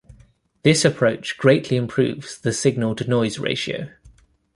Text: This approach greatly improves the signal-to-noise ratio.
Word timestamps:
This 0.63 0.83
approach 0.83 1.37
greatly 1.37 1.77
improves 1.77 2.39
the 2.39 2.53
signal-to-noise 2.53 3.37
ratio. 3.37 3.89